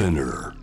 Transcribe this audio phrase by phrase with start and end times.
[0.00, 0.54] Spinner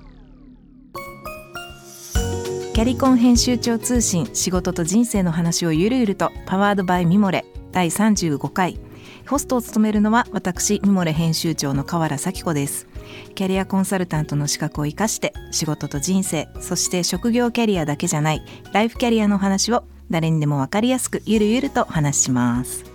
[2.73, 8.79] キャリコン編集長通信仕事と人生の話をゆるゆるとパワードバイミモレ第35回。
[9.27, 12.87] ホストを務めるのは私ミモレ編集長の河原咲子です。
[13.35, 18.41] キャリアコンサルタントの資格を生かして仕事と人生そして職業キャリアだけじゃない
[18.73, 22.85] ライフキャリアの話を誰にでもわかりやすくゆるゆると話します。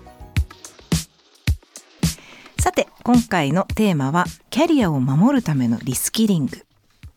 [2.59, 6.65] さて今回のテーマはキャリアを守るためのリスキリング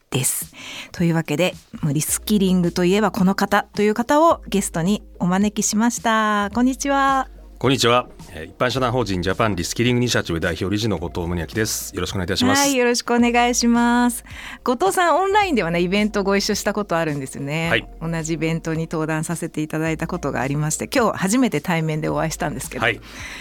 [0.10, 0.52] です。
[0.92, 1.54] というわけで
[1.84, 6.50] リスキリングといえばこの方という方をゲストにお招きしました。
[6.56, 7.30] こんにちは。
[7.60, 8.08] こんにちは。
[8.38, 11.96] えー一般社団法人ジャパンリスキリングイニシアチブ代表理事の後藤宗明です。
[11.96, 12.60] よろしくお願いいたします。
[12.60, 14.26] はい、よろしくお願いします。
[14.66, 17.70] 後藤さんオンラインではねイベントご一緒したことあるんですよね。
[17.70, 23.00] はい同じイベントに登壇させていただいたことがありまして、今日初めて対面でお会いしたんですけど、はい。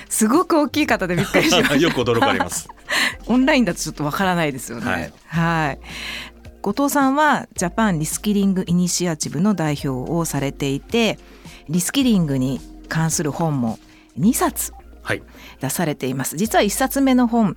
[0.09, 1.75] すごく大きい方でびっくりしました。
[1.77, 2.69] よく驚かれます。
[3.27, 4.87] オンラインだとちょっとわからないですよね。
[4.87, 5.79] はいはい。
[6.62, 11.19] 後藤さんはジャパンリスキリングイニシアチブの代表をされていて、
[11.69, 13.78] リスキリングに関する本も
[14.19, 14.84] 2冊はい。
[15.60, 16.36] 出されています。
[16.36, 17.56] 実は1冊目の本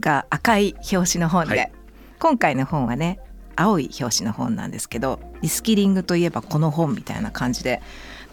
[0.00, 1.72] が赤い表紙の本で、はい
[2.20, 3.20] 今回の本はね
[3.54, 7.82] 青い表紙の本なんですけど、リスキリングといえばこの本みたいな感じで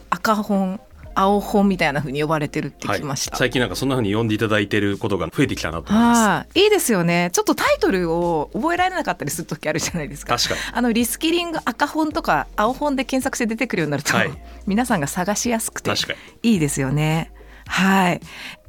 [0.10, 0.80] 赤本、
[1.14, 3.36] 青本みたいな風に呼ばれてるって聞きました。
[3.36, 6.22] 最近なんかそんな風に呼んでいただいていることが増えてきたなと思います。
[6.22, 7.30] はい、いいですよね。
[7.34, 10.38] ちょっとタイトルを覚えられなかったりする時あるじゃないですか。
[10.38, 10.62] 確かに。
[10.74, 14.32] あのリスキリング赤本とか青本で検索して出てくるようになると、はい
[14.68, 15.92] 皆さんが探しやすくて。
[16.44, 17.34] いいですよね。
[17.66, 18.22] はい。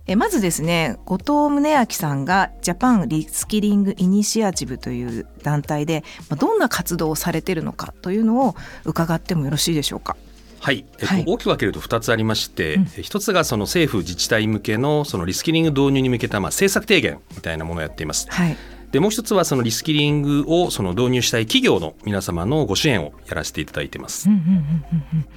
[0.06, 1.30] えまずですね後藤
[1.62, 10.16] 宗明さんがジャパンリスキリングイニシアチブという団体でまあどんな活動をされてるのかというのを伺ってもよろしいでしょうか？
[10.58, 18.26] はい、えっとはい大きく分けると2つありまして、うん一つがその政府自治体向けのそのリスキリング導入に向けたまあ政策提言みたいなものをやっています。
[18.28, 18.56] はい。
[18.90, 24.28] でもう一つはそのリスキリングをその導入したい企業の皆様のご支援をやらせていただいています。
[24.28, 25.28] うんうんうんうんうん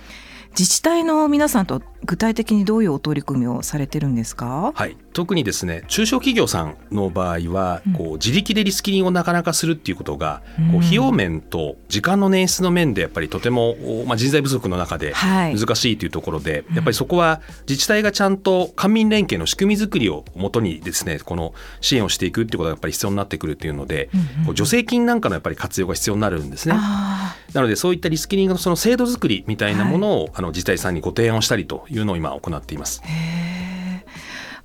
[0.58, 4.72] 自治体の皆さんと具体的にどういうお取り組みをされてるんですか？
[4.74, 15.60] はい、特にですね中小企業さんの場合は、うんこう自力でリスキリングをなかなかするっていうことが、うんこう費用面と時間の捻出の面でやっぱりとても、おまあ、人材不足の中ではい。
[15.60, 26.76] 難しいというところで、うんやっぱりそこは自治体がちゃんと官民連携の仕組み作りをもとにですねこの支援をしていくっていうことがやっぱり必要になってくるっていうので、うんうんこう助成金なんかのやっぱり活用が必要になるんですね。
[27.56, 33.02] あなのでそういったリスキリングのその制度作りみたいなものを、あの自治体さんにご提案をしたりというのを今行っています。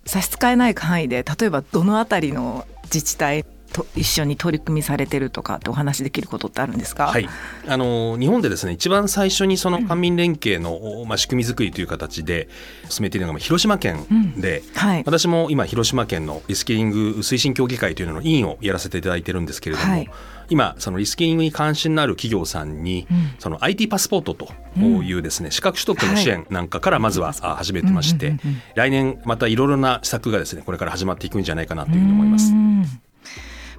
[0.04, 7.06] 差し支えない範囲で例えばどのあたりの自治体と一緒に取り組みされてるとかってお話できることってあるんですか？
[7.06, 7.28] はい、
[7.68, 12.48] あの日本でですね一番最初にその官民連携の、まあ、仕組み作りという形で
[12.88, 14.04] 進めているのが広島県
[14.36, 15.04] で、はい。
[15.06, 20.10] 私も今広島県のリスキリング推進協議会というのの委員をやらせていただいてるんですけれども、はい
[20.50, 23.30] 今そのリスキリングに関心のある企業さんに、うん。
[23.38, 28.36] その IT パスポートというですね、資格取得の支援なんかからまずは、あ始めてまして、
[28.74, 32.52] 来年またいろいろな施策がですねこれから始まっていくんじゃないかなというふうに思います。
[32.52, 32.54] う。
[32.56, 32.84] ん。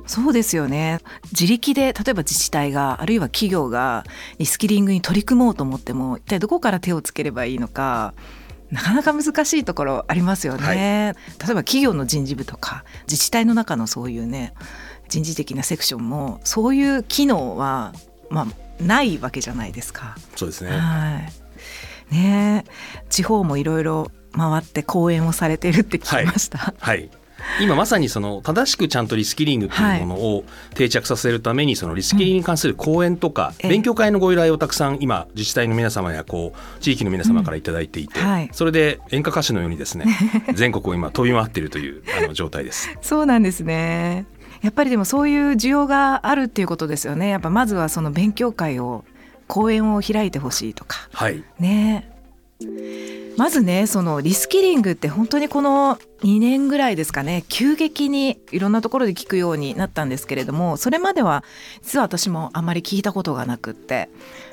[0.07, 0.99] そうですよね。
[1.31, 4.03] 自力で例えば自治体があるいは企業が
[4.39, 8.13] リスキリングに取り組もうと思っても一体どこから手をつければいいのか
[8.71, 10.75] なかなか難しいところありますよね、はい。
[10.75, 14.53] 例えば企業の人事部とか自治体の中のそういうね
[15.11, 17.93] 人事的なセクションもそういう機能は
[18.29, 20.15] まあないわけじゃないですか。
[20.37, 21.19] そうですねは
[22.09, 22.71] いねえ
[23.09, 26.73] 地方もいろいろ回って講演をされてるって聞きました。
[26.79, 27.09] はい
[27.59, 30.43] 今まさにその正しくちゃんとリスキリングというものを
[30.75, 38.19] 定着させるためにそのリスキリングに関する講演とかええ勉強会のご依頼をたくさん今自治体の皆様やこう地域の皆様からいただいていて、
[38.51, 40.05] それで演歌歌手のようにですね
[40.53, 42.95] 全国を今飛び回っているというあの状態です。
[43.01, 44.25] そうなんですね。
[44.61, 47.29] やっぱりでもそういう需要があるっていうことですよね。
[47.29, 49.03] やっぱまずはその勉強会を
[49.47, 52.09] 講演を開いてほしいとかはいね。
[53.37, 61.43] まずねそのリスキリングって本当にこの2年ぐらいですかね急激にいろんなところで聞くようになったんですけれどもそれまでは
[61.81, 64.09] 実は私もあまり聞いたことがなくって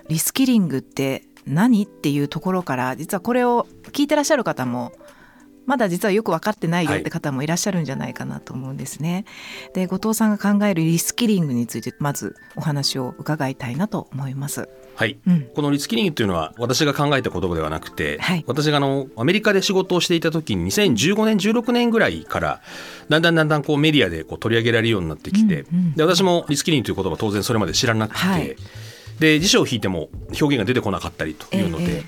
[0.08, 4.92] リスキリングって何っていうところから実はこれを聞いてらっしゃる方も
[5.68, 9.26] まだ実はよく分かってないよって方もいらっしゃるんじゃないかなと思うんですね。
[9.74, 14.66] で後藤さんが考えるリスキリングについてまずお話を伺いたいなと思います。
[14.96, 15.18] はい。
[15.26, 18.44] うん、このリスキリングというのは私が考えた言葉ではなくて、はい。
[18.46, 22.62] 私があのアメリカで仕事をしていた時に2015年16年ぐらいから
[23.10, 25.92] だんだんだんだんこうメディアでこう取り上げられるようになってきて、うんうん。
[25.92, 28.56] で私もリスキリングという言葉当然それまで知らなくて、はい
[29.20, 30.08] で辞書を引いても
[30.40, 32.02] 表現が出てこなかったりというので,、え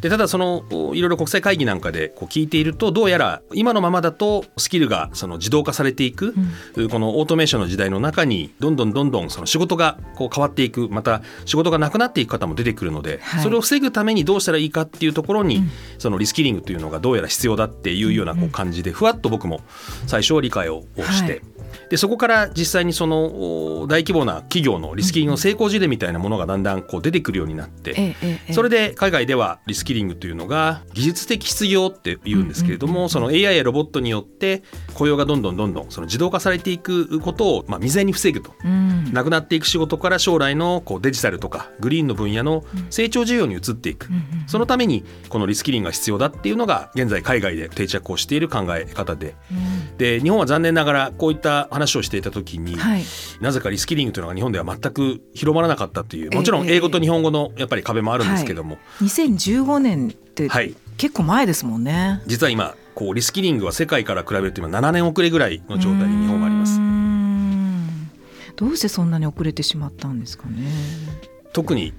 [0.00, 0.64] でただその
[0.94, 6.34] いろいろ国際会議なんかでこう聞いているとどうやら今のままだとスキルがその自動化されていく、
[6.90, 13.42] このオートメーションの時代の中にどんどんどんどんその仕事がこう変わっていくまた仕事がなくなっていく方も出てくるので、はい。
[13.42, 15.70] それを防ぐためにどうしたらいいかっていうところに、うん。
[15.98, 19.60] そのリスキリングというのがどうやら必要だっていうようなこう感じでふわっと僕も
[20.06, 21.42] 最初は理解をして、はい。
[21.90, 28.16] でそこから実際にそのお大規模な企業のリスキリングの成功事例みたいなものがだんだんこう出てくるようになって、
[28.52, 34.62] それで海外ではリスキリングというのが技術的失業って言うんですけれども、その AI やロボットによって
[34.94, 38.54] 雇用がどんどんどんどんその自動化されていくことをまあ未然に防ぐと。
[38.64, 39.12] うん。
[39.12, 44.08] なくなっていく仕事から将来のこうデジタルとかグリーンの分野の成長需要に移っていく、
[44.46, 49.34] そのためにこのリスキリングが必要だっていうのが現在海外で定着をしている考え方で。
[49.50, 49.54] う
[49.94, 49.96] ん。
[49.98, 53.02] で日本は残念ながらこういった話をしていた時に、はい。
[53.40, 60.74] なぜかリスキリングというのが日本では全く広まらなかったというもちろんええ英語と日本語のやっぱり壁もあるんですけども、2015年ってはい。
[60.96, 62.22] 結構前ですもんね。
[62.26, 66.80] 実は今こうリスキリングは世界から比べると今7年遅れぐらいの状態に日本があります。
[68.56, 70.70] どうしてそんなに遅れてしまったんですかね。
[71.52, 71.92] 特に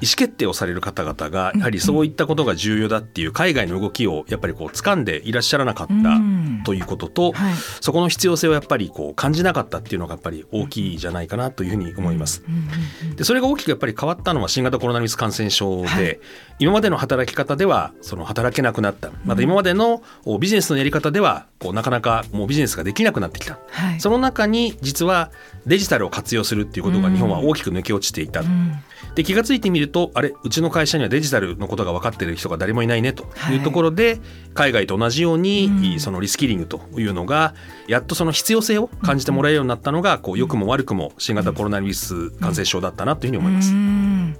[0.00, 6.62] 意思決定をされる方々がやはりそういったことが重要だっていう海外の動きをやっぱりこう掴んでいらっしゃらなかったうん。
[6.64, 7.54] ということと、はい。
[7.80, 12.42] そこの必要性をやっぱりこう感じなかったっていうのがやっぱり大きいじゃないかなというふうに思います。
[12.46, 16.20] うんうんうんでそれが大きくやっぱり変わったのは新型コロナウイルス感染症で、はい。
[16.58, 19.10] 今までの働き方ではその働けなくなった。
[19.24, 23.58] また今までのおビジネスのやり方ではこうなかなかもうビジネスができなくなってきた。
[23.70, 24.00] はい。
[24.00, 25.30] その中に実は
[25.64, 28.74] デジタルを活用するっていうことが日本は大きく抜け落ちていた、うん
[29.16, 33.56] で気がついてみるとあれうちの会社にはデジタルのことが分かっている人が誰もいないねとい。
[33.56, 34.20] うところで、
[34.52, 36.00] 海外と同じように、うん。
[36.00, 37.54] そのリスキリングというのが
[37.88, 43.72] やっとその必要性を感じてもらえるようになったのがこう良くも悪くも新型コロナウイルス感染症だったなというふうに思います。
[43.72, 44.36] うん。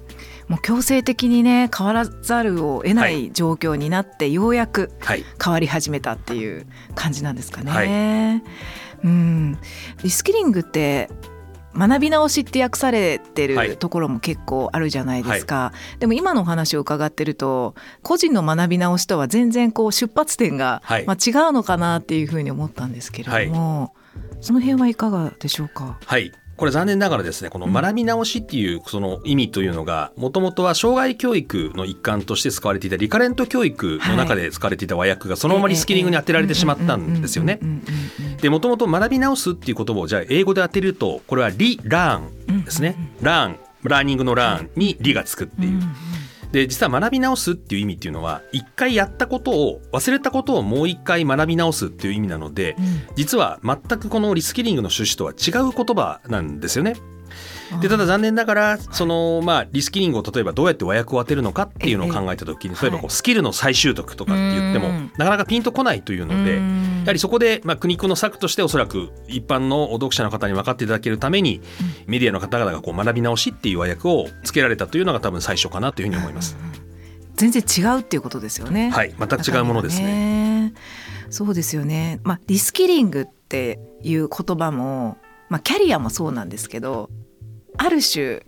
[0.49, 3.33] もう強制的にね変わらざるを得なはい。
[3.33, 5.25] 状況になって、ようやくはい。
[5.43, 7.71] 変わり始めたっていう感じなんですかね。
[7.71, 8.43] はい。
[9.05, 9.59] うん、
[10.03, 11.09] リスキリングって
[11.77, 13.69] 学び直しって訳されてはい。
[13.69, 21.07] るところも結構あるじゃないですか、でも今のお話を伺ってると個人の学び直しとは全然こう出発点が、はい。
[21.07, 23.95] まあ、違うのかなっていうふうに思ったんですけれども、
[24.41, 25.99] その辺はいかがでしょうか？
[26.05, 37.61] はいこれ残念ながらですねこの学び直しっていうその意味というのがもともとは障害教育の一環として使われていたリカレント教育の中で使われていた和訳がそのままリスキリングに当てられてしまったんですよね。
[38.41, 42.97] でもともと学び直すっていう言葉をじゃあ英語で当てるとこれはリラーンですね。
[43.21, 45.81] ラーンラーニングのラーンにリがつくっていう。
[46.57, 52.77] うんうんで実は学び直すっていう意味っていうのは一回やったことを忘れたことをもう一回学び直すっていう意味なので
[53.15, 56.95] 実は全くこのリスキリングの趣旨とは違う言葉なんですよね。
[57.81, 71.61] でただ残念ながらそのまあリスキリングを例えばどうやって和訳を当てるのかっていうのを考えた時にええ例えばこうスキルの再習得とかって言ってもうんなかなかピンとこないというのでうんやはりそこでまあ苦肉の策としておそらく一般の読者の方に分かっていただけるために
[72.07, 76.57] メディアの方々がこう学び直しっていう和訳をつけられたというのが多分最初かなというふうに思います。
[77.37, 78.91] 全然違うっていうことですよね。
[78.91, 80.67] はい全く違うものですね。
[80.67, 80.73] ね。
[81.31, 82.21] そうですよね。
[82.25, 87.11] まあリスキリングっていう言葉も、まあキャリアもそうなんですけど、
[87.79, 88.43] ある種。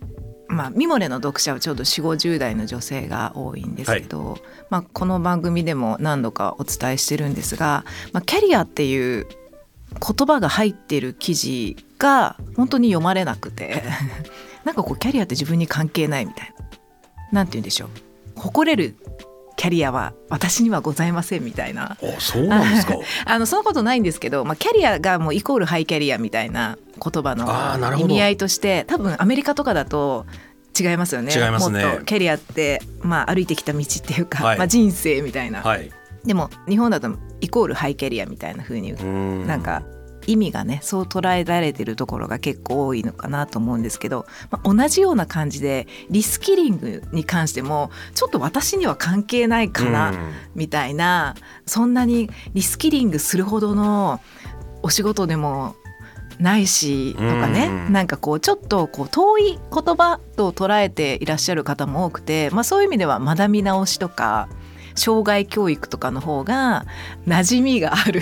[0.47, 4.39] まあ、ミモレの読者はちょうど4 5 0代の女性が多いんですけど、
[4.71, 9.27] まあ、この番組でも何度かお伝えしてるんですが、まあ、キャリアっていう
[9.91, 13.83] 言葉が入ってる記事が本当に読まれなくて
[14.65, 16.69] なんかこうキャリアって自分に関係ないみたいな。
[17.31, 17.89] なんて言うんでしょう。
[18.35, 18.95] 誇れる
[19.59, 21.97] キャリアは私にはございませんみたいな。
[22.01, 22.95] あそうなんですか。
[23.25, 30.25] あのそのことないんですけど、まあ、キャリアがもうイコールハイキャリアみたいな言葉の意味合いとして多分アメリカとかだと
[30.79, 31.33] 違いますよね。
[31.35, 31.83] 違いますね。
[31.83, 34.57] もっとキャリアって、まあ、歩いてきた道っていうか、はい。
[34.57, 35.91] まあ、人生みたいな、はい。
[36.23, 39.45] でも日本だとイコールハイキャリアみたいな風にうん。
[39.45, 39.83] なんか
[40.27, 50.17] 意味がねそう捉えられてるところが結構多いのかなと思うんですけど、まあ、同じような感じでリスキリングに関してもちょっと私には関係ないかな、うん。
[50.55, 51.35] みたいな
[51.65, 54.21] そんなにリスキリングするほどの
[54.81, 55.75] お仕事でも
[56.39, 57.93] ないしとかね、うん。
[57.93, 64.47] なんかこうちょっとこう遠い言葉と捉えていらっしゃる方も多くて、まあ、そういう意味では学び直しとか
[64.99, 66.85] 障害教育とかの方が
[67.27, 68.21] 馴染みがある。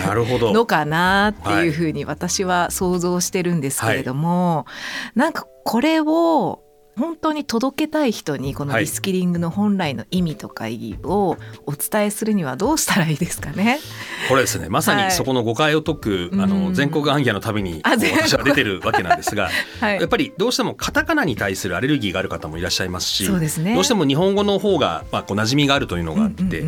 [0.54, 4.66] のかなっていうふうに私は想像してるんですけれども、
[5.16, 6.64] なんかこれを
[6.98, 13.80] 本当に届けたい人にこのリスキリングの本来の意味とか意義をお伝えするにはどうしたらいいですかね。
[14.30, 14.68] これですね。
[14.70, 19.50] まさにそこの誤解を解く、はい、あの全国暗記のために私は出てるわけなんですが、
[19.80, 26.66] はい、やっぱりどうしてもカタカナに対するアレルギーがある方もいらっしゃいますしそうです、ね、どうしても日本語の方がまあこう馴染みがあるというのがあって、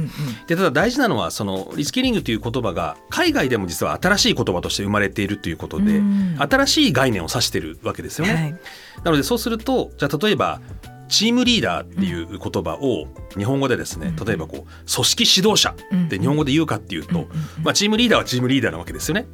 [0.48, 6.02] でただ大事なのはそのリスキリングという言葉が海外でも実は新しい言葉として生まれているということで、
[6.38, 8.34] 新しい概念を指しているわけですよね。
[8.34, 8.56] はい、
[9.04, 10.62] なのでそうするとじゃあ例えば
[11.10, 17.28] チームリーダーっていう言葉を日本語でですね例えばこう組織指導者って日本語で言うかっていうと、
[17.64, 19.28] まあ、チームリーダーはチームリーダーなわけですよね。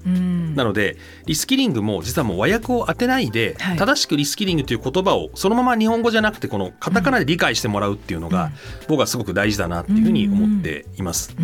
[0.55, 8.51] なのでリスキリングも実はもう和訳を当てないで、正しくリスキリングという言葉をそのまま日本語じゃなくてこのカタカナで理解してもらうっていうのが
[8.87, 11.35] 僕はすごく大事だなっていうふうに思っています。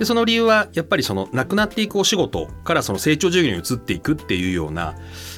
[0.00, 4.94] でその理由はやっぱりそのなくなっていくお仕事からその成長事業に移っていくっていうような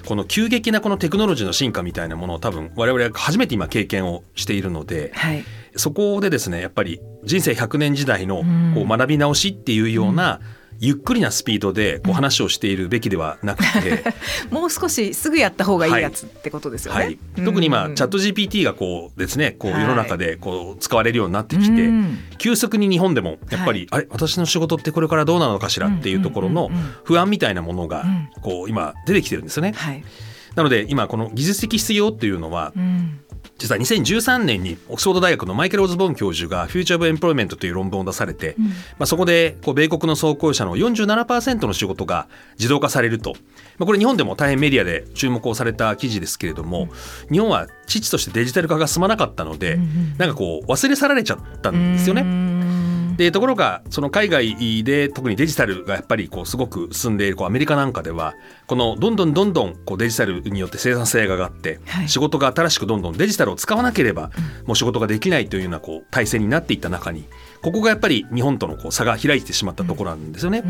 [0.06, 14.02] この急激なこのテクノロジーの進化みたいなものを多分我々は初めて今経験をしているので、はい、そこでですねやっぱり人生100年時代のこう学び直しっていうような、うんゆっくりなスピードでこう話をしているべきではなくて、
[14.50, 17.04] もう少しすぐやった方がいいやつってことですよね。
[17.04, 21.88] はい、特に今、 ChatGPT がこうですねこう世の中でこう使われるようになってきて、
[22.38, 26.68] 急速に日本でもやっぱり、あれ私の仕事ってこれからどうなのかしらっていうところの
[27.04, 28.04] 不安みたいなものが
[28.42, 29.74] こう今出てきてるんですよね。
[29.76, 30.02] はい。
[30.56, 32.72] なので今この技術的失業っていうのは、
[33.62, 42.26] 実は2013年にオックスフォード大学のマイケル・オズボーン教授が「The Future of Employment」という論文を出されて、うん、まあ、そこでこう米国の総雇用者の47%の仕事が
[42.58, 43.36] 自動化されると、
[43.78, 46.88] まあ、これ日本でも大変メディアで注目をされた記事ですけれども、
[47.28, 52.61] うん、日本は父としてデジタル化が進まなかったので、うん、なんかこう忘れ去られちゃったんですよね。
[53.24, 58.34] でところがその海外で特にデジタルがやっぱりこうすごく進んでいるこうアメリカなんかでは
[58.66, 64.30] このどんどんどんどんこうデジタルによって生産性が上がって、仕事が新しくどんどんデジタルを使わなければ
[64.66, 67.24] もう仕事ができないというようなこう体制になっていった中に
[67.62, 70.64] ここがやっぱり日本とのこう差が開いてしまったところなんですよね。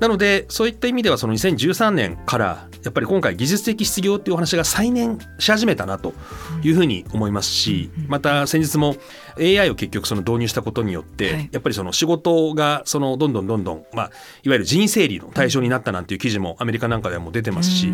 [0.00, 6.14] なのでそういった意味ではその2013年からやっぱり今回技術的失業っていうお話が再燃し始めたなと
[6.62, 8.96] いうふうに思いますしまた先日も
[9.40, 14.10] AI を結局その導入したことによって、やっぱりその仕事がそのどんどんどんどん、まあ、
[14.42, 17.92] いわゆる人整理の対象になったなんていう記事もアメリカなんかではもう出てますし。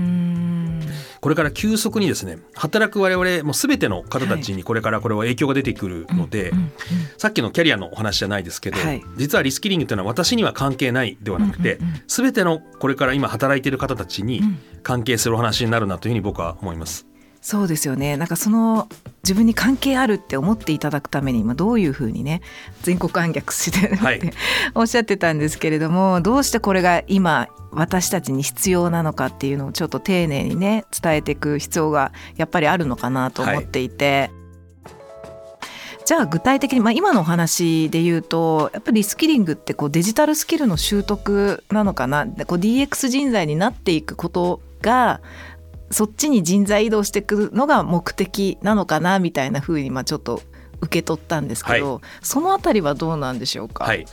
[1.21, 6.53] これから急速にですね働く我々もう全ての方たちにこれからこれは影響が出てくるので、
[7.17, 14.43] さっきのキャリアのお話じゃないですけど、はい、実はリスキリングというのは私には関係ないではなくて、全てのこれから今働いている方たちに
[14.83, 17.07] 関係するお話になるなというふうに僕は思います。
[17.45, 18.17] そうですよね。
[18.17, 18.89] なんかその
[19.23, 22.41] 自分に関係あるって思っていただくために今どういうふうにね
[22.81, 24.21] 全国暗逆してはい、
[24.75, 34.21] おっしゃってたんですけれどもどうしてこれが今私たちに必要なのかっていうのをちょっと丁寧にね伝えていく必要がやっぱりあるのかなと思っていて。
[34.21, 34.31] はい。
[36.07, 42.27] じゃあ具体的に、まあ、今のお話で言うとやっぱりリスキリングってこうデジタルスキルの習得なのかな。
[42.47, 45.21] こう DX 人材になっていくことが
[45.95, 50.43] そっちに人材移動してくるのが目的なのかなみたいなふうにまあちょっと
[50.85, 53.85] 受け取ったんですけど、はい、そのあたりはどうなんでしょうか？
[53.85, 54.07] はい、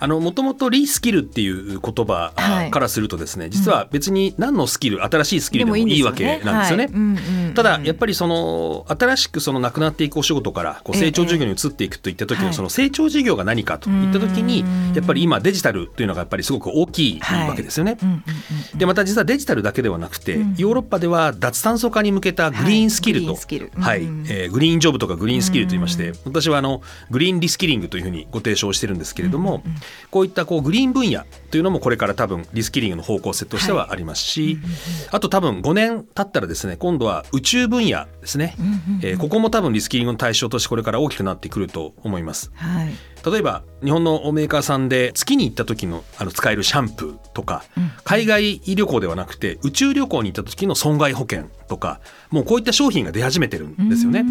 [0.00, 2.32] あのもともとリスキルっていう言葉
[2.70, 7.52] からするとですね、はい、実は別に何のスキル、うん、新しいスキルでもいいわけなんですよね。
[7.54, 14.64] ただやっぱりその新しくそのなくなっていくお仕事からこう成長事業に移っていくといった時のその成長事業が何かといった時に
[14.94, 17.98] やっぱり今デジタルというのがやっぱりすごく大きいわけですよね。
[18.74, 23.34] でまた実はデジタルだけではなくてヨーロッパでは脱炭素化に向けたグリーンスキルと、
[23.80, 24.02] はい。
[24.02, 29.78] えー、グリーンジョブとかグリーンスキルと言いまして私はあのグリーンリスキリングというふうにご提唱してるんですけれども、うんうん、
[30.10, 34.64] こういったこうグリーン分野というのもこれから多分リスキリングの方向性としてはありますし、はい、
[35.12, 42.50] あと多分5年経ったらですね今度は宇宙分野ですね、うんうんうん、えー、ここも多分リスキリングの対象としてこれから大きくなってくると思います。
[42.54, 47.64] はい例えば日本のメーカーさんで月に行った時のあの使えるシャンプーとか、
[48.04, 52.00] 海外旅行ではなくて宇宙旅行に行った時の損害保険とか
[52.30, 54.24] もうこういった商品が出始めてるんですよね。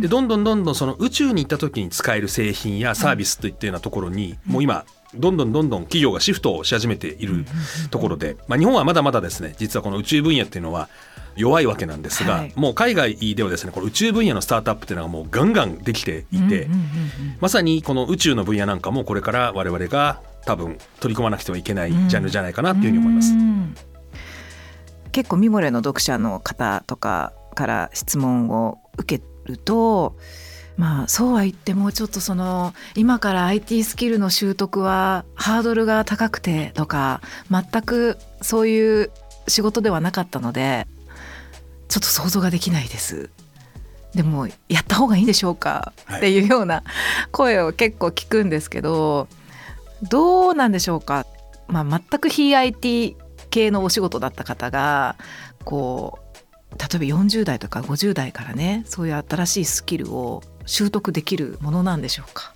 [0.00, 7.46] でどんどんどんどんその宇宙に行った時に使える製品やサービスといったようなところに、もう今どんどんどんどん企業がシフトをし始めている
[7.90, 10.88] ところで、まあ、日本はまだまだですね実はこの宇宙分野っていうのは
[11.38, 16.68] 弱いわけなんですが、はい、もう海外ではですねこの宇宙分野のスタートアップっていうのがもうガンガンできていて、
[17.40, 23.32] まさにこの宇宙の分野なんかもこれから我々が多分取り込まなくてはいけないジャンルじゃないかなというふうに思います。
[25.12, 30.16] 結構ミモレの読者の方とかから質問を受けると
[30.76, 39.10] まあそうは言ってもちょっとその今から IT スキルの習得はハードルが高くてとか全くそういう
[39.48, 40.86] 仕事ではなかったので
[41.88, 43.30] ちょっと想像ができないです。
[44.14, 46.82] でもやった方がいいんでしょうか、っていうような
[47.30, 49.28] 声を結構聞くんですけど
[50.02, 51.26] どうなんでしょうか、
[51.66, 53.16] まあ、全く非 IT
[53.50, 55.16] 系のお仕事だった方が
[55.64, 62.54] こう例えば40代とか50代からねそういう新しいスキルを習得できるものなんでしょうか？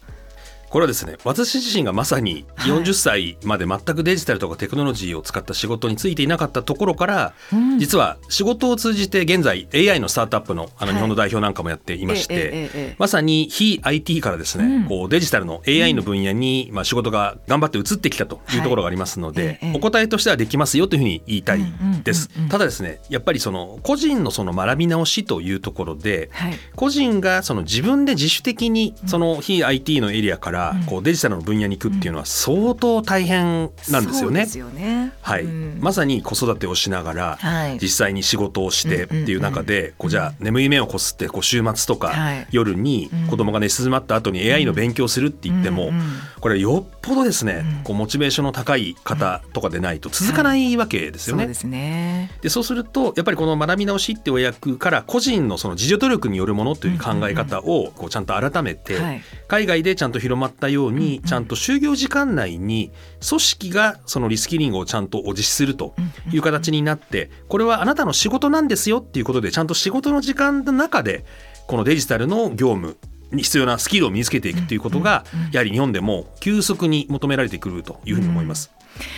[0.72, 21.60] これはですね私自身がまさに40歳まで全くデジタルとかテクノロジーを使った仕事についていなかったところから、うん、実は仕事を通じて現在 AI のスタートアップのあの日本の代表なんかもやっていまして、はい、まさに非 IT からですね、うん、こうデジタルの AI の分野に、まあ、仕事が頑張って移ってきたというところがありますので、はい、お答えとしてはできますよというふうに言いたい
[22.02, 22.30] です。
[22.48, 34.46] ただですねやっぱりその個人のその学び直しというところで、はい、個人がその自分で自主的にその非 IT のエリアからこうデジタルの分野に行くっていうのは相当大変なんですよね。
[34.62, 35.12] よね。
[35.20, 37.38] はい、まさに子育てをしながら、
[37.80, 42.12] 実際に仕事をしてっていう中で、こうじゃあ眠い目をこすってこう週末とか
[42.50, 45.90] 夜に子供が寝静まった後に AI の勉強するって言っても、
[46.40, 51.44] これよっぽどですね、こうモチベーションの高い方とかでないと続かないわけですよね。
[51.44, 52.30] そうですね。
[52.40, 62.90] でそうするとやっぱりこの学び直しってお役から個人のその自助努力によるものという考え方をこうちゃんと改めて、海外でちゃんと広まったようにちゃんと就業時間内に
[63.26, 65.94] 組織がそのリスキリングをちゃんと実施すると
[66.32, 71.24] いう形になってこれはあなたの仕事なんですよっていうことでちゃんと仕事の時間の中で
[71.66, 72.96] このデジタルの業務
[73.30, 78.70] に必要なスキルを身につけていくということがやはり日本でも急速に求められてくるというふうに思います。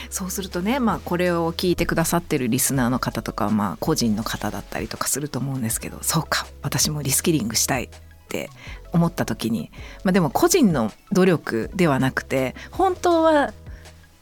[0.09, 7.89] そうするとね、まあ、これを聞いてくださってるリスナーの方とか、まあ、個人の方だったりとかすると思うんですけどそうか私もリスキリングしたいっ
[8.29, 8.51] て
[8.95, 9.71] 思った時に、
[10.05, 13.53] まあ、でも個人の努力ではなくて本当は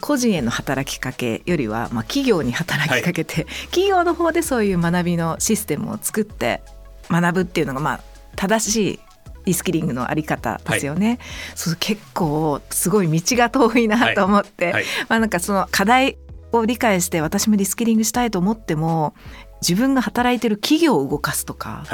[0.00, 6.62] 個人への働きかけよりは、まあ、企業に働きかけて、はい、企業の方でそういう学びのシステムを作って
[7.08, 8.00] 学ぶっていうのがまあ
[8.34, 9.00] 正しい
[9.44, 11.08] リスキリングのあり方ですよね。
[11.08, 11.18] はい、
[11.56, 14.74] そう結構すごい道が遠いなと思って、はい。
[14.74, 16.16] はい、まあなんかその課題
[16.52, 19.14] を理解して私もリスキリングしたいと思っても
[19.60, 21.84] 自分が働いてる企業を動かすとか、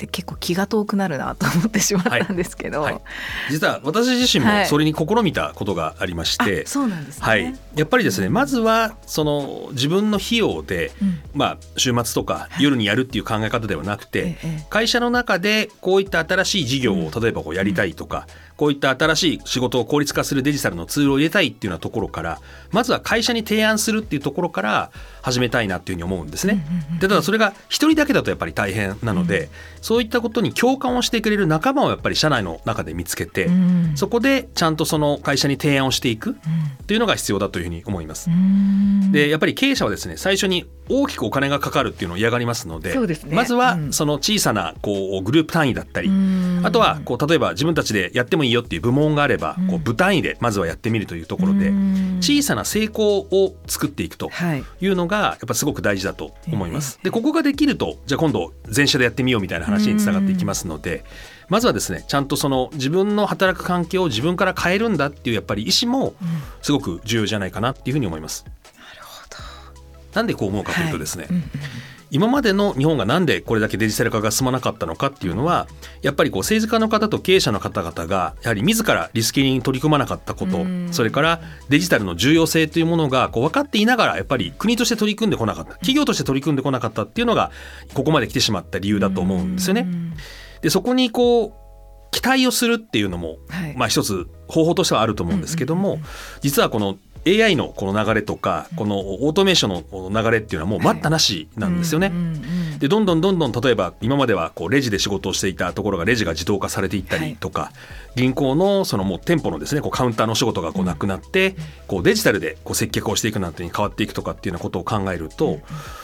[0.00, 2.94] って結構気が遠くなるなと思ってしまったんですけど、はい。
[2.94, 3.02] はい、
[3.50, 14.36] 実は私自身もそれに試みたことがありまして、はい、そうなんです、ね、はい、やっぱりですねまずはその自分の費用で、うん、まあ、週末とか夜にやるっていう考え方ではなくて、
[14.70, 18.26] 会社の中でこういった新しい事業を例えばこうやりたいとか、
[18.60, 22.42] こういった新しい仕事を効率化するデジタルのツールを入れたいっていうようなところから
[22.72, 24.90] まずは会社に提案するっていうところから
[25.22, 26.62] 始めたいなっていうふうに思うんですね。
[27.00, 29.48] でただそれが一人だけだとやっぱり大変なので、
[29.80, 33.48] そういったことに共感をしてくれる仲間をやっぱり社内の中で見つけて、
[33.94, 36.34] そこでちゃんとその会社に提案をしていくっ
[36.86, 38.28] ていうのが必要だというふうに思います。
[39.12, 46.10] でやっぱり経営者はですね最初に大きくお金がかかるっていうのを嫌がりますので、ね、まずはその小さなこうグループ単位だったり、
[46.62, 51.72] あとはこう例えば自分たちでやってもいいよっていう部門があれば、こう部単位でまずはやってみるというところで、
[52.20, 54.30] 小さな成功を作っていくと
[54.80, 54.86] い。
[54.86, 56.98] うのがやっぱすごく大事だと思います。
[57.02, 61.04] でここができるとじゃあ今度全社でやってみようみたいな話につながっていきますので。
[61.48, 66.14] まずはですねちゃんとその自分の働く環境を自分から変えるんだっていうやっぱり意思も
[66.62, 68.44] すごく重要じゃないかなっていうふうに思います。
[68.46, 68.50] な
[68.94, 69.36] るほど。
[70.14, 71.32] なんでこう思うかというとですね、はい。
[71.32, 71.50] うんうん
[72.10, 75.68] 今までの日本がなんでこれだけデジタル化が進まなかったのかっていうのは
[76.02, 87.50] やっぱりこう政治家の方と経営者の方々がやはり自らリスキリングに取り組まなかったことそれからデジタルの重要性というものがこう分かっていながらやっぱり国として取り組んでこなかった企業として取り組んでこなかったっていうのが
[87.94, 89.86] ここまで来てしまった理由だと思うんですよね。
[90.62, 91.60] でそこにこう
[92.10, 95.98] 期待をするっていうのも、はい、まあ一つ方法としてはあると思うんですけども、
[96.40, 102.12] 実はこの AI のこの流れとかこのオートメーションの流れっていうのはもう待ったなしなんですよね。
[102.78, 107.72] でどんどんどんどん例えば今まではこうレジで仕事をしていたところがレジが自動化されていったりとか、
[108.16, 111.54] 銀行のそのもう店舗のですねこうカウンターの仕事がこうなくなって
[111.86, 115.58] こうデジタルでこう接客をしていくなんてに変わっていくとかっていうようなことを考えると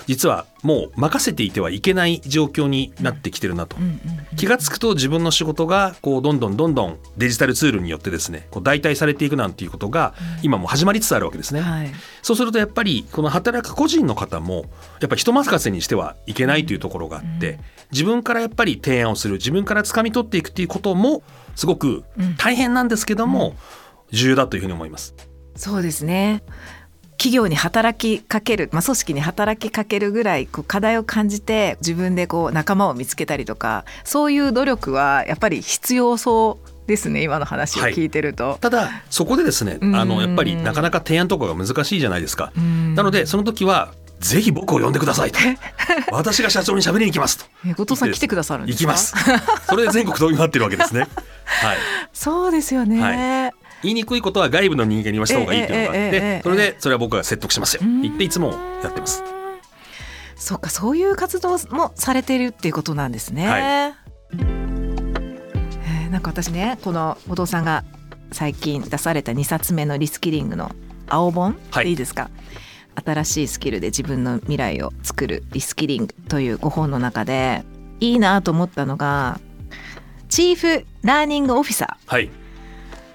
[0.07, 3.77] 実はもう任せていてはいけない状況になってきてるなと。
[4.37, 9.57] 気が付くと自分の仕事がこうどんどんどんどんデジタルツールによってですねこう代替されていくなん。
[9.57, 11.61] ていうことが今も始まりつつあるわけですね。
[11.61, 11.93] はい、
[12.23, 14.67] そうするとやっぱりこの働く個人の方も
[15.01, 17.59] やっぱり人任せにしてはいけないというところがあって
[17.93, 21.23] 自分からやっぱり提案をする自分から掴み取っていくっていうことも
[21.55, 22.05] すごく
[22.39, 23.57] 大変なんですけども、
[24.13, 25.15] 重要だというふうに思います。
[25.57, 26.43] そうですね。
[27.13, 42.53] 企業に働きかける、まあ、組織に働きかけるぐらいこう課題を感じて自分でこう仲間を見つけたりとかそういう努力はやっぱり必要そうですね今の話を聞いてると、はい、ただそこでですねあのやっぱりなかなか提案とかが難しいじゃないですか。
[42.95, 45.39] なのでその時はぜひ僕を呼んでくださいと。
[46.13, 47.45] 私が社長に喋りに行きますと。
[47.67, 48.93] え後藤さん来てくださるんですか？
[48.93, 49.15] 行きます。
[49.69, 51.01] それで全国飛び回ってるわけですね。
[51.45, 51.77] はい。
[52.13, 53.55] そうですよね、はい。
[53.83, 57.83] 言いにくいことは外部の人間に言わした方がいいというのがあっええええそれでそれは僕が説得しますよ。
[57.85, 58.03] うん。
[58.03, 59.23] 言っていつもやってます。
[60.37, 64.66] そうかそういう活動もされてるっていうことなんですね、はい
[66.07, 67.85] えーなんか私ねこの後藤さんが
[68.33, 70.73] 最近出された2冊目のリスキリングの
[71.09, 71.85] 青本はい。
[71.85, 72.31] でいいですか、
[73.05, 77.65] 新しいスキルで自分の未来を作るリスキリングというご本の中で
[78.01, 79.41] いいなと思ったのが
[80.29, 82.11] チーフラーニングオフィサー。
[82.13, 82.31] はい。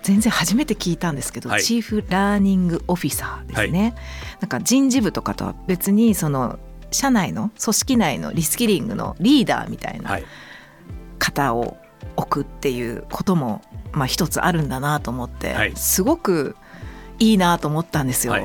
[0.04, 1.64] 全然初めて聞いたんですけど、はい。
[1.64, 3.94] チーフラーニングオフィサーですね、
[4.40, 6.58] なんか人事部とかとは別にその
[6.92, 10.24] 社内の組織内のリスキリングのリーダーみたいなはい。
[11.20, 11.78] 方を
[12.16, 15.74] 置くっていうことも、まあ、一つあるんだなと思って、はい。
[15.76, 16.56] すごく
[17.20, 18.34] いいなと思ったんですよ。
[18.34, 18.44] はい。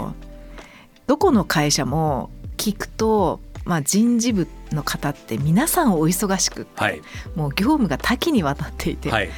[1.06, 7.00] どこの会社も聞くと、まあ、人事部の方って皆さんお忙しくって、はい。
[7.34, 9.30] もう業務が多岐にわたっていて、はい。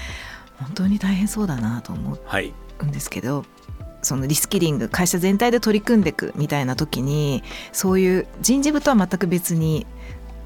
[0.59, 2.53] 本当に大変そうだなと思はい。
[2.81, 3.45] うんですけど
[4.03, 9.87] そのリスキリング会社全体で取り組んでいくみたいな時にそういう人事部とは全く別に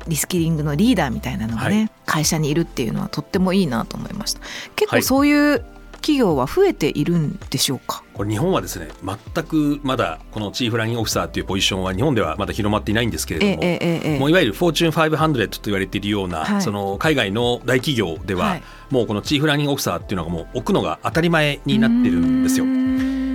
[0.09, 1.91] リスキリングのリーダーみたいなのがね、はい。
[2.07, 4.41] 会社にいるっていうのはとってもいいなと思いました。
[4.77, 5.03] 結構はい。
[5.03, 5.65] そういう
[6.03, 16.63] 企業は増えているんでしょうか、これ日本はですね全くまだこのチーフランニングオフィサーというポジションは日本ではまだ広まっていないんですけれども、えええもういわゆるフォーチュン500と言われているような、はい。
[16.63, 18.63] その海外の大企業では、はい。
[18.91, 22.65] もうこのチーフランニングオフィサーっていうのがもう置くのが当たり前になってるんですよ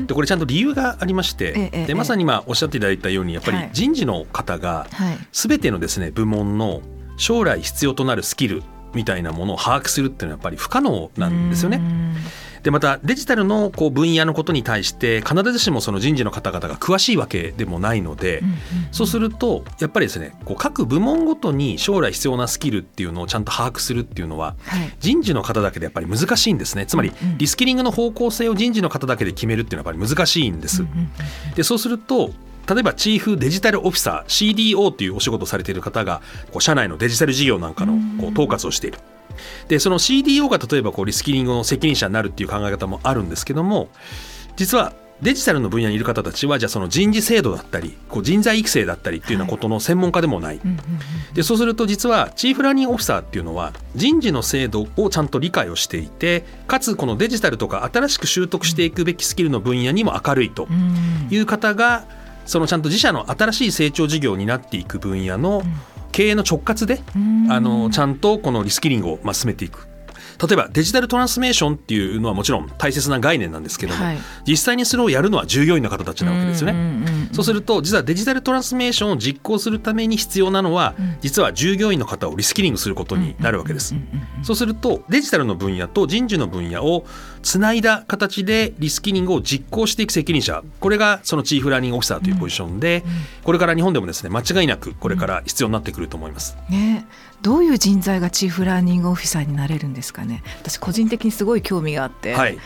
[0.08, 3.70] でこれちゃんと理由がありまして、ええええでまさに今おっしゃっていただいたようにやっぱりはい。
[3.74, 5.18] 人事の方がはい。
[5.32, 6.82] 全てのですね部門の
[7.18, 11.82] 将来必要となるスキルみたいなものを把握するっていうのはやっぱり不可能なんですよね。
[12.68, 18.58] でまたデジタルのこう分野のことに対して必ずしもその人事の方々が詳しいわけでもないので、うんうん
[18.92, 24.96] そうするとやっぱりですねこう各部門ごとに将来必要なスキルっていうのをちゃんと把握するっていうのははい。
[25.00, 26.86] 人事の方だけでやっぱり難しいんですね。
[26.86, 30.84] つまりリスキリングの方向性を人事の方だけで決めるっていうのはやっぱり難しいんです。
[30.84, 31.10] うんうん
[31.56, 32.32] でそうすると
[32.70, 39.00] 例えばチーフデジタルオフィサー CDO というお仕事をされている方がこう社内のデジタル事業なんかのこう統括をしている。
[39.68, 43.90] でその CDO が例えばこうリスキリングの責任者になるっていう考え方もあるんですけども
[44.56, 50.58] 実はデジタルの分野にいる方たちはじゃあその人事制度だったりこう人材育成だったりっていうようなことの専門家でもない。
[50.58, 51.00] うんうんうん
[51.34, 61.28] でそうすると実はチーフラーニングオフィサーっていうのは人事の制度をちゃんと理解をしていてかつこのデジタルとか新しく習得していくべきスキルの分野にも明るいとうん。
[61.30, 62.06] いう方が
[62.48, 65.62] そのちゃんと自社の新しい成長事業になっていく分野の
[66.12, 69.88] 経営の直轄でうんあのちゃんとこのリスキリングをまあ進めていく。
[70.40, 74.18] 例えばデジタルトランスメーションっていうのはもちろん大切な概念なんですけども、はい。
[74.46, 76.74] 実際にそれをやるのは従業員の方たちなわけですよね。
[76.74, 77.30] うんうんうんうん。
[77.34, 81.18] そうすると実はデジタルトランスメーションを実行するために必要なのは、うん。
[81.22, 83.96] 実は従業員の方をリスキリングすることになるわけです。
[83.96, 87.06] うんうんうんそうするとデジタルの分野と人事の分野を
[87.42, 90.64] つないだ形でリスキリングを実行していく責任者。
[90.80, 93.04] これがそのチーフラーニングオフィサーというポジションで、
[93.44, 96.56] これから日本でもですね間違いなくこれから必要になってくると思います。
[96.70, 97.06] ね、
[97.42, 100.44] どういう人材がチーフラーニングオフィサーになれるんですかね。
[100.60, 102.58] 私個人的にすごい興味があって、はい。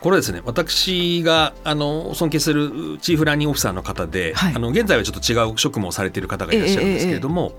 [0.00, 0.40] これはですね。
[0.46, 4.54] 私があの尊敬するチーフラーニングオフィサーの方で、はい。
[4.54, 7.52] あの現在はちょっと違う職務をされている方がいらっしゃるんですけれども、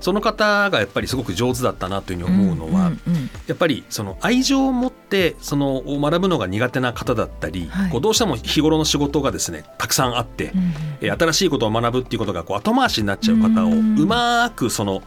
[0.00, 3.30] その方がやっぱりすごく上手だったなというふうに思うのは、んうんうん。
[3.46, 7.90] やっぱりその愛情を持ってその学ぶのが苦手な方だったり、はい。
[7.90, 15.02] こうどうしても日頃の仕事がですねたくさんあって、うんえー新しいことを学ぶっていうことがこう後回しになっちゃう方をううんまくその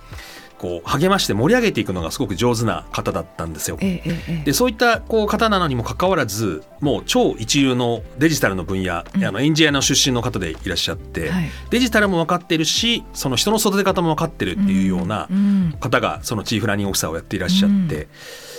[0.61, 3.77] こう励まして盛り上げていくのがすごく上手な方だったんですよ。
[3.81, 9.25] ええええでそういったこう方なのにもかかわらずもう超一流のデジタルの分野、うん。
[9.25, 11.49] あのエンジニアの出身の方でいらっしゃって、はい。
[11.71, 18.07] デジタルも分かってるしその人の育て方も分かってるっていうようなうん方がそのチーフラーニングオフィサーをやっていらっしゃって、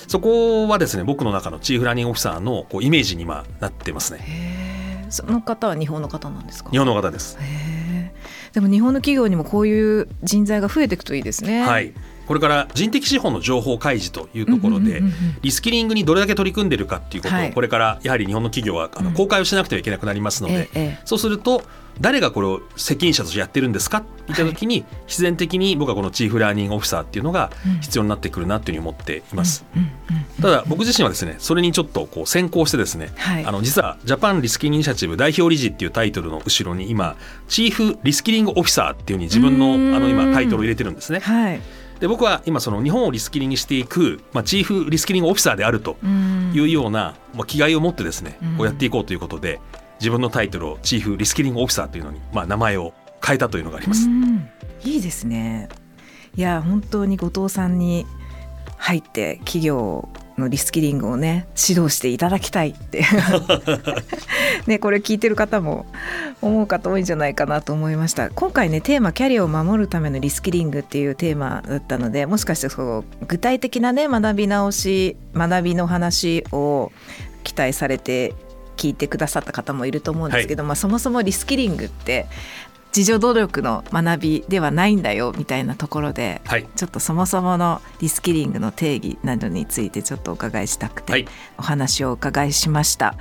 [0.08, 5.06] そこはですね僕の中のチーフラーニングオフィサーのこうイメージに今なってますね。
[5.10, 6.70] その方は日本の方なんですか？
[6.70, 7.38] 日本の方です。
[8.52, 11.62] でも日本の企業にもこういう人材が増えていくといいですね。
[11.62, 11.92] はい。
[12.26, 15.02] これから人的資本の情報開示というところで
[15.42, 17.52] リスキリングにどれだけ取り組んでるかっていうことをはい。
[17.52, 19.14] これからやはり日本の企業はあのうん。
[19.14, 21.62] 公開をしなくてはいけなくなりますので、そうすると
[22.00, 27.80] 誰がこれを責任者としてやってるんですかって言った時に必然的に僕はこのチーフラーニングオフィサーっていうのがうん。
[27.80, 29.64] 必要になってくるなというふうに思っています。
[30.40, 33.44] ただ僕自身はですねそれにちょっとこう先行してですね、はい。
[33.44, 37.16] あの実はジャパンリスキリングイニシアチブ代表理事っていうタイトルの後ろに今
[37.48, 41.20] チーフリスキリングオフィサーっていうふうに自分のあの今タイトルを入れてるんですね。
[41.20, 41.60] はい。
[42.02, 46.50] で僕は今その日本をリスキリングしていく、まあ、チーフリスキリングオフィサーであるとうん。
[46.52, 48.56] いうような、まあ、気概を持ってですね、うん。
[48.56, 49.60] こうやっていこうということで
[50.00, 52.92] 自分のタイトルをチーフリスキリングオフィサーというのに、まあ、名前を
[53.24, 54.08] 変えたというのがあります。
[54.82, 55.68] いいですね。
[56.34, 58.04] いや本当に後藤さんに
[58.78, 63.04] 入って企業のリスキリングをね指導していただきたいって。
[64.66, 65.86] ねこれ聞いてる方も
[66.40, 68.30] 思う方多いんじゃないかなと思いました。
[68.30, 76.92] 今回ねテーマキャリアを守るためのリスキリングっていうテーマだったのでもしかしてそう具体的なね学び直し学びの話を
[77.44, 78.34] 期待されて
[78.76, 82.26] 聞いてくださった方もいると思うんですけど、はい、まあ、そもそもリスキリングって
[82.94, 91.26] 自助努力の学びではないんだよみたいなところで、はい、ちょっとそもそものリスキリングの定義などについてちょっとお伺いしたくて、
[91.58, 93.14] お話をお伺いしました。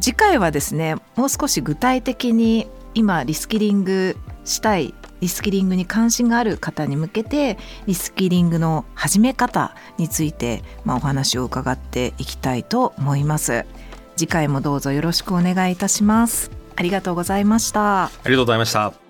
[0.00, 13.66] 次回はですねもう少し具体的に今リスキリングしたいリスキリングに関心がある方に向けてリスキリングの始め方について、まあ、お話を伺っていきたいと思います。
[14.16, 16.50] 次回もどうぞよろしくお願いいたします。
[16.76, 18.04] ありがとうございました。
[18.04, 19.07] ありがとうございました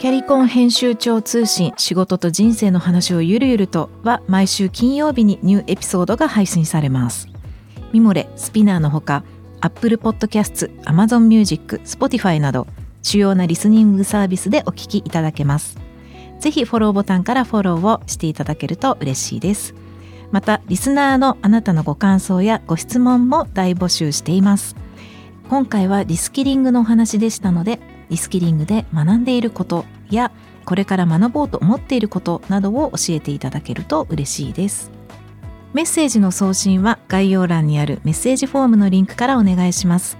[0.00, 7.28] キャリコン編集長通信仕事と人生の話をゆるゆるとは毎週金曜日にニューエピソードが配信されます。
[7.92, 9.24] ミモレ、スピナーのほか、
[9.60, 12.66] Apple Podcast、Amazon Music、Spotify など
[13.02, 15.76] 主要なリスニングサービスでお聞きいただけます。
[16.38, 19.74] ぜひフォローボタンからフォローをしていただけると嬉しいです。
[20.30, 24.76] また、リスナーのあなたのご感想やご質問も大募集しています。
[25.50, 30.30] 今回はリスキリングのお話でしたので、リスキリングで学んでいることや
[30.64, 34.90] これから学ぼうと思っていることなどを教えていただけると嬉しいです。
[35.72, 40.18] メッセージの送信は概要欄にあるメッセージフォームのリンクからお願いします。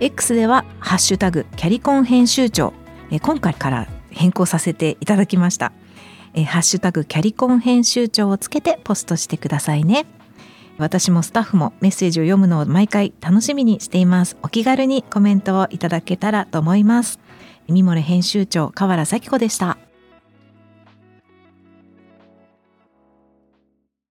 [0.00, 2.72] X ではハッシュタグキャリコン編集長。
[3.22, 5.72] 今回から変更させていただきました。
[6.34, 10.06] ハッシュタグキャリコン編集長をつけてポストしてくださいね。
[10.80, 14.38] 私もスタッフもメッセージを読むのを毎回楽しみにしています。
[14.42, 17.20] お気軽にコメントをいただけたらと思います。
[17.68, 19.76] ミモレ編集長河原咲子でした。